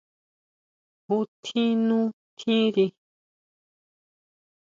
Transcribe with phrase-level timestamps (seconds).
[1.05, 1.99] ¿Jútjin nú
[2.37, 2.85] tjiri?